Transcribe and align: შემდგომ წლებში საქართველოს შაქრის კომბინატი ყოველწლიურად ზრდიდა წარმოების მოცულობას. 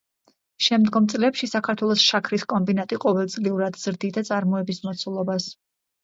შემდგომ 0.67 1.07
წლებში 1.11 1.49
საქართველოს 1.49 2.05
შაქრის 2.11 2.45
კომბინატი 2.53 2.97
ყოველწლიურად 3.03 3.77
ზრდიდა 3.83 4.23
წარმოების 4.31 4.81
მოცულობას. 4.87 5.47